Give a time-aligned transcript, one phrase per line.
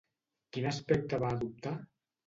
[0.57, 1.79] Quin aspecte va adoptar?